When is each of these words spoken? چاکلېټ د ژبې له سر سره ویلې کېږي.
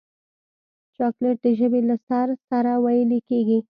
چاکلېټ 0.95 1.37
د 1.43 1.47
ژبې 1.59 1.81
له 1.89 1.95
سر 2.07 2.27
سره 2.49 2.71
ویلې 2.83 3.19
کېږي. 3.27 3.59